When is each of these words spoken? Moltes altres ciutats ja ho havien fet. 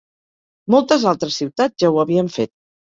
Moltes 0.75 1.07
altres 1.13 1.39
ciutats 1.43 1.81
ja 1.87 1.95
ho 1.95 2.05
havien 2.07 2.37
fet. 2.41 2.57